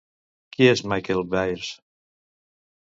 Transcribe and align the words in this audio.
Qui 0.55 0.69
és 0.71 0.81
Michael 0.93 1.23
Byers? 1.35 1.71